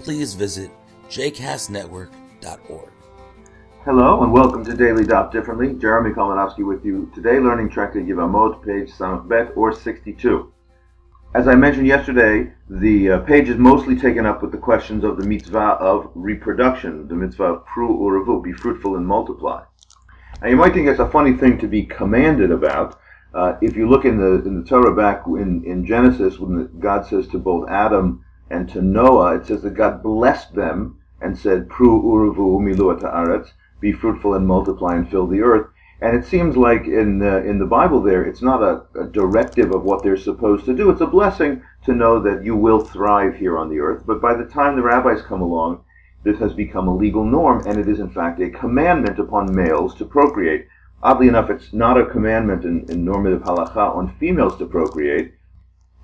[0.00, 0.70] please visit
[1.08, 2.90] jcastnetwork.org.
[3.84, 5.74] Hello and welcome to Daily Daf Differently.
[5.74, 10.52] Jeremy Kalmanofsky with you today, learning Tractate Yevamot, page Samach or 62.
[11.34, 15.18] As I mentioned yesterday, the uh, page is mostly taken up with the questions of
[15.18, 19.62] the mitzvah of reproduction, the mitzvah of pru uravu, be fruitful and multiply.
[20.42, 22.98] Now you might think it's a funny thing to be commanded about.
[23.32, 27.06] Uh, if you look in the in the Torah back in, in Genesis, when God
[27.06, 31.68] says to both Adam and to Noah, it says that God blessed them and said,
[31.68, 35.66] Pru uruvu milu ta'aretz, be fruitful and multiply and fill the earth.
[36.00, 39.72] And it seems like in the, in the Bible there, it's not a, a, directive
[39.72, 40.90] of what they're supposed to do.
[40.90, 44.02] It's a blessing to know that you will thrive here on the earth.
[44.06, 45.82] But by the time the rabbis come along,
[46.22, 49.94] this has become a legal norm, and it is in fact a commandment upon males
[49.94, 50.66] to procreate.
[51.02, 55.32] Oddly enough, it's not a commandment in, in normative halacha on females to procreate.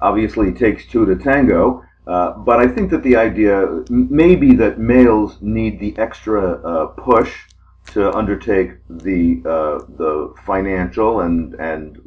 [0.00, 4.54] Obviously, it takes two to tango, uh, but I think that the idea may be
[4.56, 7.32] that males need the extra uh, push
[7.92, 11.98] to undertake the uh, the financial and and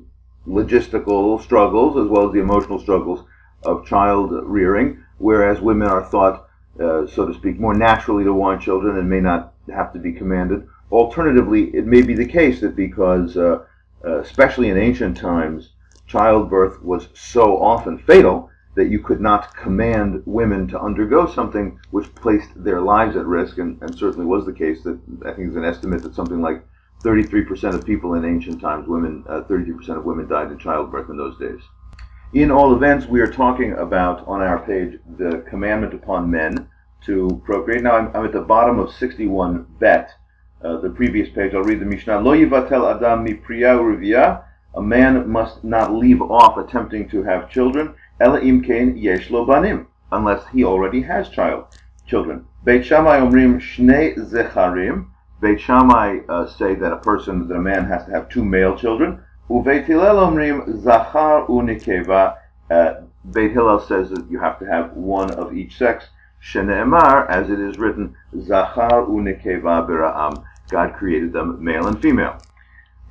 [0.48, 3.26] logistical struggles as well as the emotional struggles
[3.64, 6.48] of child rearing, whereas women are thought,
[6.80, 10.12] uh, so to speak, more naturally to want children and may not have to be
[10.12, 10.68] commanded.
[10.92, 13.60] Alternatively, it may be the case that because, uh,
[14.04, 15.72] especially in ancient times,
[16.06, 22.14] childbirth was so often fatal that you could not command women to undergo something which
[22.16, 24.84] placed their lives at risk, and, and certainly was the case.
[24.84, 26.64] That I think there's an estimate that something like
[27.04, 31.18] 33% of people in ancient times, women, uh, 33% of women died in childbirth in
[31.18, 31.62] those days.
[32.34, 36.68] In all events, we are talking about on our page the commandment upon men
[37.06, 37.84] to procreate.
[37.84, 40.12] Now I'm, I'm at the bottom of 61 bet,
[40.64, 41.54] uh, the previous page.
[41.54, 42.20] I'll read the Mishnah.
[42.20, 44.44] Lo yivatel adam mi priya
[44.76, 49.88] A man must not leave off attempting to have children Ela imkein yesh lo banim,
[50.12, 51.66] unless he already has child,
[52.08, 52.46] children.
[52.64, 55.08] Beit Shammai omrim shnei zecharim.
[55.42, 58.78] Beit Shammai uh, say that a person, that a man has to have two male
[58.78, 59.22] children.
[59.50, 62.38] Ubeit Hillel omrim zachar unikeva.
[62.70, 66.06] Beit Hillel says that you have to have one of each sex.
[66.42, 70.44] Shene'emar, as it is written, zachar unikeva bira'am.
[70.70, 72.38] God created them male and female.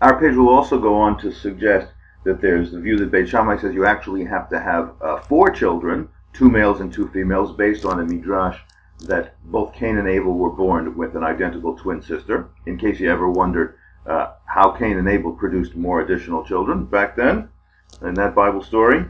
[0.01, 1.89] Our page will also go on to suggest
[2.25, 5.51] that there's the view that Beit Shammai says you actually have to have uh, four
[5.51, 8.59] children, two males and two females, based on a midrash
[9.01, 12.49] that both Cain and Abel were born with an identical twin sister.
[12.67, 13.77] In case you ever wondered
[14.07, 17.49] uh, how Cain and Abel produced more additional children back then,
[18.03, 19.05] in that Bible story.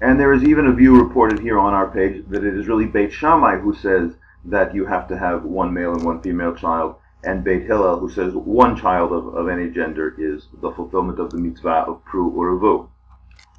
[0.00, 2.86] And there is even a view reported here on our page that it is really
[2.86, 4.12] Beit Shammai who says
[4.44, 8.10] that you have to have one male and one female child and Beit Hillel, who
[8.10, 12.32] says one child of, of any gender is the fulfillment of the mitzvah of pru
[12.32, 12.88] uravu.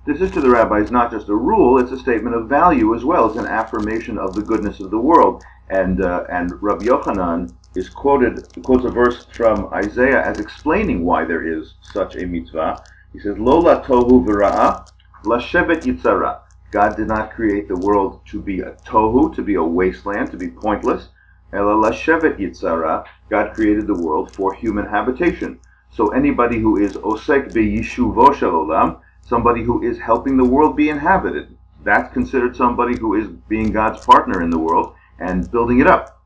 [0.05, 3.03] This is to the rabbis not just a rule, it's a statement of value as
[3.03, 3.27] well.
[3.27, 5.43] It's an affirmation of the goodness of the world.
[5.69, 11.25] And, uh, and Rabbi Yochanan is quoted, quotes a verse from Isaiah as explaining why
[11.25, 12.83] there is such a mitzvah.
[13.11, 14.85] He says, Lola tohu v'ra'ah,
[15.25, 16.39] lashevet yitzara.
[16.71, 20.37] God did not create the world to be a tohu, to be a wasteland, to
[20.37, 21.09] be pointless.
[21.53, 25.59] Ela lashevet yitzara, God created the world for human habitation.
[25.89, 31.57] So anybody who is osek beyishuvo olam, somebody who is helping the world be inhabited,
[31.83, 36.21] that's considered somebody who is being God's partner in the world and building it up.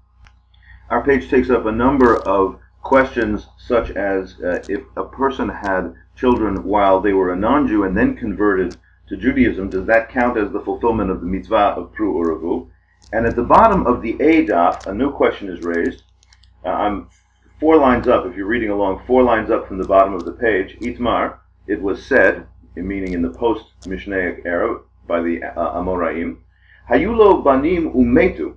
[0.90, 5.94] Our page takes up a number of questions such as uh, if a person had
[6.16, 8.76] children while they were a non-Jew and then converted
[9.08, 12.70] to Judaism, does that count as the fulfillment of the mitzvah of Pru Uravu?
[13.14, 16.04] And at the bottom of the A daf, a new question is raised.
[16.66, 17.10] Uh, I'm
[17.60, 20.32] four lines up, if you're reading along, four lines up from the bottom of the
[20.32, 20.78] page.
[20.80, 21.38] Itmar,
[21.68, 26.38] it was said, meaning in the post Mishnaic era by the uh, Amoraim,
[26.90, 28.56] Hayulo banim umetu.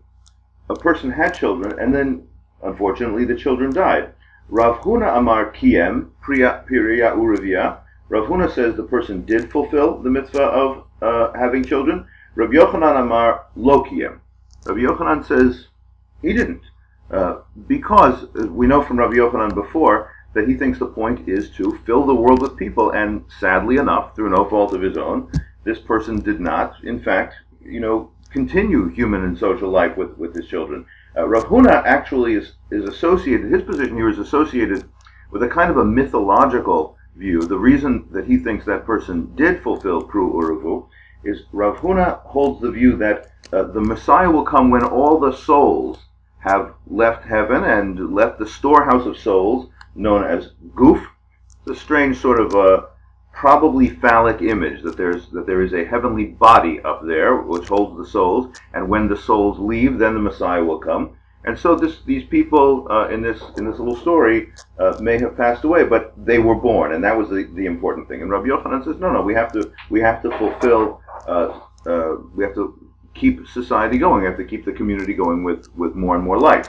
[0.70, 2.26] A person had children, and then,
[2.62, 4.12] unfortunately, the children died.
[4.48, 7.78] Rav Huna Amar Kiem, Priya Piriya Urivia.
[8.08, 12.06] Rav Huna says the person did fulfill the mitzvah of uh, having children.
[12.34, 14.20] Rav Yochanan Amar Lo Kiem.
[14.66, 15.66] Rabbi Yochanan says
[16.22, 16.62] he didn't.
[17.10, 21.78] Uh, because we know from Rabbi Yochanan before that he thinks the point is to
[21.86, 25.30] fill the world with people, and sadly enough, through no fault of his own,
[25.64, 30.34] this person did not, in fact, you know, continue human and social life with, with
[30.34, 30.84] his children.
[31.16, 34.84] Uh, Rav Huna actually is, is associated, his position here is associated
[35.30, 37.40] with a kind of a mythological view.
[37.42, 40.88] The reason that he thinks that person did fulfill Pru Uruvu
[41.24, 45.36] is Rav Huna holds the view that uh, the Messiah will come when all the
[45.36, 45.98] souls
[46.38, 51.04] have left heaven and left the storehouse of souls known as Guf.
[51.66, 52.86] It's a strange sort of uh,
[53.32, 57.96] probably phallic image that there's that there is a heavenly body up there which holds
[57.96, 61.16] the souls, and when the souls leave, then the Messiah will come.
[61.46, 65.36] And so this, these people uh, in this in this little story uh, may have
[65.36, 68.22] passed away, but they were born, and that was the, the important thing.
[68.22, 72.16] And Rabbi Yochanan says, no, no, we have to we have to fulfill uh, uh
[72.34, 72.84] we have to
[73.14, 74.22] keep society going.
[74.22, 76.68] We have to keep the community going with, with more and more life.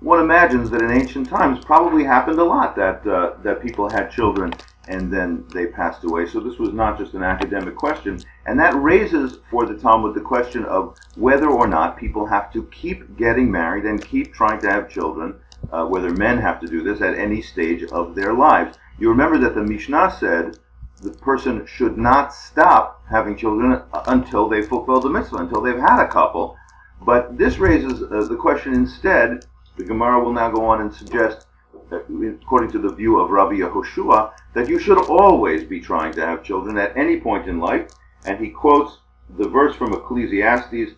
[0.00, 4.10] One imagines that in ancient times probably happened a lot that uh, that people had
[4.10, 4.52] children
[4.86, 6.26] and then they passed away.
[6.26, 10.20] So this was not just an academic question, and that raises for the Talmud the
[10.20, 14.70] question of whether or not people have to keep getting married and keep trying to
[14.70, 15.34] have children,
[15.72, 18.76] uh, whether men have to do this at any stage of their lives.
[18.98, 20.56] You remember that the Mishnah said
[21.00, 26.02] the person should not stop having children until they fulfill the mitzvah, until they've had
[26.02, 26.56] a couple.
[27.02, 29.44] But this raises uh, the question instead.
[29.76, 31.46] The Gemara will now go on and suggest,
[31.90, 32.04] that,
[32.42, 36.42] according to the view of Rabbi Yehoshua, that you should always be trying to have
[36.42, 37.88] children at any point in life.
[38.24, 38.98] And he quotes
[39.38, 40.94] the verse from Ecclesiastes,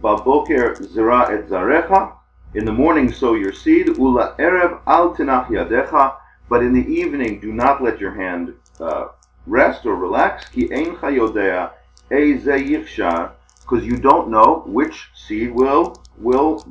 [0.00, 2.12] "Baboker zera et zarecha."
[2.54, 6.14] In the morning sow your seed, ula erev al tinach yadecha.
[6.48, 9.08] But in the evening, do not let your hand uh,
[9.46, 11.72] rest or relax, ki ein chayodea
[12.08, 16.66] because you don't know which seed will will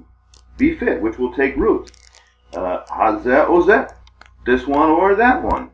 [0.58, 1.92] be fit, which will take root.
[2.54, 3.92] Uh, hazeh ozeh,
[4.46, 5.72] this one or that one.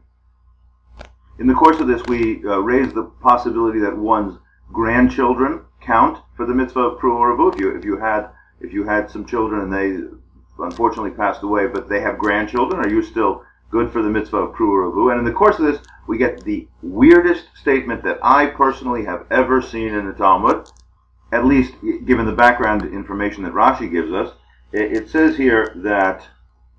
[1.40, 4.40] In the course of this, we uh, raise the possibility that one's
[4.72, 8.30] grandchildren count for the mitzvah of pru if you, if you had
[8.60, 12.90] if you had some children and they unfortunately passed away, but they have grandchildren, are
[12.90, 15.81] you still good for the mitzvah of pru or And in the course of this,
[16.08, 20.69] we get the weirdest statement that I personally have ever seen in the Talmud,
[21.31, 21.74] at least
[22.06, 24.34] given the background information that Rashi gives us.
[24.72, 26.28] It says here that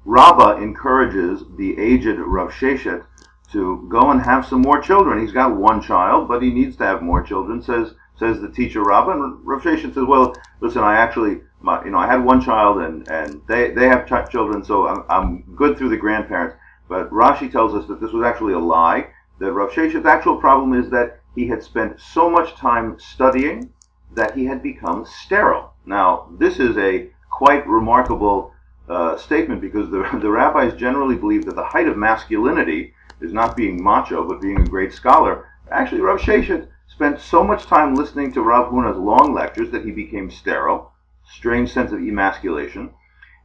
[0.04, 3.04] Rabbah encourages the aged Rav Sheshet
[3.52, 5.20] to go and have some more children.
[5.20, 8.82] He's got one child, but he needs to have more children, says says the teacher
[8.82, 9.12] Rabbah.
[9.12, 12.78] And Rav Sheshet says, well, listen, I actually, my, you know, I had one child
[12.78, 16.56] and, and they, they have ch- children, so I'm, I'm good through the grandparents.
[16.88, 19.08] But Rashi tells us that this was actually a lie
[19.38, 23.70] that Rav Sheshet's actual problem is that he had spent so much time studying
[24.14, 25.74] that he had become sterile.
[25.86, 28.52] Now, this is a quite remarkable
[28.88, 33.56] uh, statement because the, the rabbis generally believe that the height of masculinity is not
[33.56, 35.46] being macho, but being a great scholar.
[35.70, 39.90] Actually, Rav Sheshet spent so much time listening to Rav Huna's long lectures that he
[39.90, 40.92] became sterile,
[41.30, 42.90] strange sense of emasculation.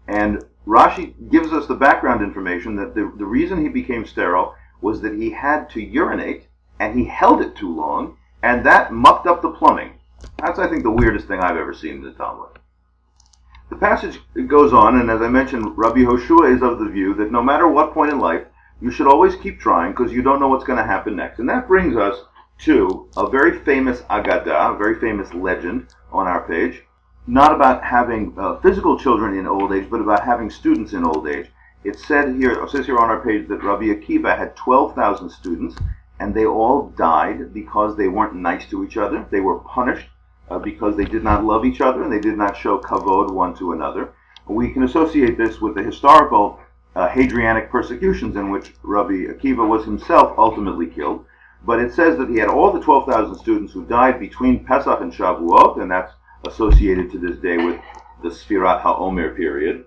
[0.07, 5.01] And Rashi gives us the background information that the, the reason he became sterile was
[5.01, 6.47] that he had to urinate
[6.79, 9.93] and he held it too long, and that mucked up the plumbing.
[10.39, 12.59] That's, I think, the weirdest thing I've ever seen in the Talmud.
[13.69, 17.31] The passage goes on, and as I mentioned, Rabbi Hoshua is of the view that
[17.31, 18.43] no matter what point in life,
[18.81, 21.39] you should always keep trying because you don't know what's going to happen next.
[21.39, 22.17] And that brings us
[22.59, 26.83] to a very famous Agadah, a very famous legend on our page,
[27.27, 31.27] not about having uh, physical children in old age, but about having students in old
[31.27, 31.49] age.
[31.83, 35.75] It said here, it says here on our page that Rabbi Akiva had 12,000 students,
[36.19, 39.25] and they all died because they weren't nice to each other.
[39.31, 40.07] They were punished
[40.49, 43.55] uh, because they did not love each other and they did not show kavod one
[43.55, 44.13] to another.
[44.47, 46.59] We can associate this with the historical
[46.95, 51.25] uh, Hadrianic persecutions in which Rabbi Akiva was himself ultimately killed.
[51.65, 55.13] But it says that he had all the 12,000 students who died between Pesach and
[55.13, 56.11] Shavuot, and that's
[56.45, 57.79] associated to this day with
[58.21, 59.85] the Sfirat HaOmer period.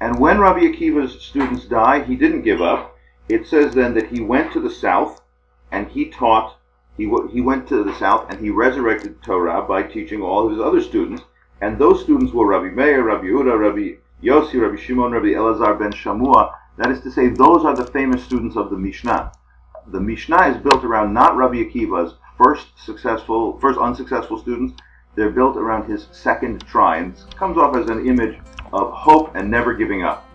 [0.00, 2.96] And when Rabbi Akiva's students died, he didn't give up.
[3.28, 5.22] It says then that he went to the south
[5.70, 6.56] and he taught,
[6.96, 10.80] he, he went to the south and he resurrected Torah by teaching all his other
[10.80, 11.22] students.
[11.60, 15.92] And those students were Rabbi Meir, Rabbi Yehuda, Rabbi Yossi, Rabbi Shimon, Rabbi Elazar ben
[15.92, 16.52] Shamua.
[16.78, 19.32] That is to say, those are the famous students of the Mishnah.
[19.88, 24.74] The Mishnah is built around not Rabbi Akiva's first successful, first unsuccessful students.
[25.14, 28.38] They're built around his second try, and comes off as an image
[28.72, 30.28] of hope and never giving up.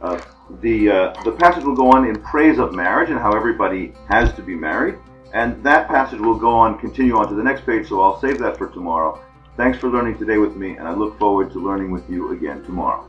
[0.00, 0.20] Uh,
[0.60, 4.32] the, uh, the passage will go on in praise of marriage and how everybody has
[4.34, 4.96] to be married.
[5.32, 8.38] And that passage will go on, continue on to the next page, so I'll save
[8.38, 9.20] that for tomorrow.
[9.56, 12.62] Thanks for learning today with me, and I look forward to learning with you again
[12.64, 13.08] tomorrow.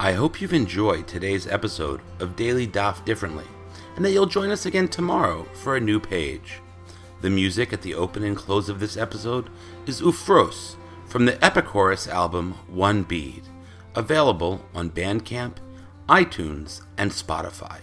[0.00, 3.44] I hope you've enjoyed today's episode of Daily Daf Differently,
[3.96, 6.60] and that you'll join us again tomorrow for a new page.
[7.22, 9.48] The music at the open and close of this episode
[9.86, 10.74] is Ufros
[11.06, 13.44] from the Epichorus album One Bead,
[13.94, 15.58] available on Bandcamp,
[16.08, 17.78] iTunes, and Spotify.